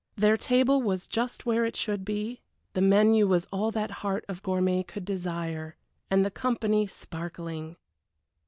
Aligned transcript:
Their 0.15 0.35
table 0.35 0.81
was 0.81 1.05
just 1.05 1.45
where 1.45 1.63
it 1.63 1.75
should 1.75 2.03
be, 2.03 2.41
the 2.73 2.81
menu 2.81 3.27
was 3.27 3.45
all 3.51 3.69
that 3.69 3.91
heart 4.01 4.25
of 4.27 4.41
gourmet 4.41 4.81
could 4.81 5.05
desire, 5.05 5.77
and 6.09 6.25
the 6.25 6.31
company 6.31 6.87
sparkling. 6.87 7.75